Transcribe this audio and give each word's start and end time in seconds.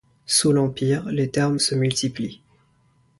Sous 0.25 0.51
l’Empire, 0.51 1.05
les 1.09 1.29
thermes 1.29 1.59
se 1.59 1.75
multiplient. 1.75 2.41